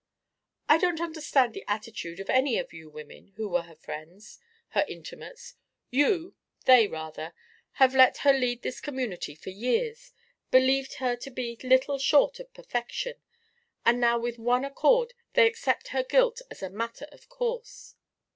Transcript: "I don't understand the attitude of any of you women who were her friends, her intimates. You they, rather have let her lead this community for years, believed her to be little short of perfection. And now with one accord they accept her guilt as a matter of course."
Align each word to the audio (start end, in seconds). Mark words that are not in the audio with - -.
"I 0.67 0.79
don't 0.79 0.99
understand 0.99 1.53
the 1.53 1.63
attitude 1.67 2.19
of 2.19 2.27
any 2.27 2.57
of 2.57 2.73
you 2.73 2.89
women 2.89 3.27
who 3.35 3.47
were 3.47 3.61
her 3.61 3.75
friends, 3.75 4.39
her 4.69 4.83
intimates. 4.89 5.53
You 5.91 6.33
they, 6.65 6.87
rather 6.87 7.35
have 7.73 7.93
let 7.93 8.17
her 8.25 8.33
lead 8.33 8.63
this 8.63 8.81
community 8.81 9.35
for 9.35 9.51
years, 9.51 10.11
believed 10.49 10.95
her 10.95 11.15
to 11.17 11.29
be 11.29 11.55
little 11.61 11.99
short 11.99 12.39
of 12.39 12.51
perfection. 12.51 13.21
And 13.85 14.01
now 14.01 14.17
with 14.17 14.39
one 14.39 14.65
accord 14.65 15.13
they 15.33 15.45
accept 15.45 15.89
her 15.89 16.01
guilt 16.03 16.41
as 16.49 16.63
a 16.63 16.71
matter 16.71 17.05
of 17.11 17.29
course." 17.29 17.93